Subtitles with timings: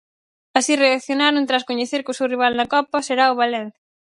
[0.57, 3.81] Así reaccionaron tras coñecer que o seu rival na Copa: será o Valencia.